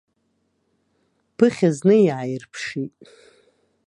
[1.37, 2.93] Ԥыхьа зны иааирԥшит.